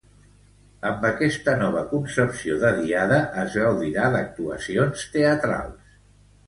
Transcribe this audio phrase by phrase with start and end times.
[0.91, 5.97] Amb aquesta nova concepció de Diada es gaudirà d'actuacions teatrals.